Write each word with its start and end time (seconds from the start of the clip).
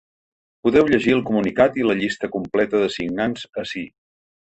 Podeu 0.67 0.89
llegir 0.93 1.13
el 1.17 1.21
comunicat 1.27 1.79
i 1.83 1.87
la 1.89 1.99
llista 2.01 2.33
completa 2.39 2.85
de 2.85 2.91
signants 2.99 3.49
ací. 3.67 3.89